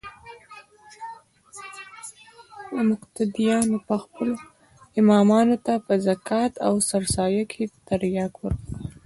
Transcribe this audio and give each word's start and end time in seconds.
مقتديانو 2.89 3.77
به 3.87 3.95
خپلو 4.03 4.35
امامانو 4.99 5.55
ته 5.65 5.73
په 5.85 5.93
زکات 6.07 6.53
او 6.67 6.73
سرسايه 6.89 7.43
کښې 7.51 7.65
ترياک 7.87 8.33
ورکول. 8.39 8.63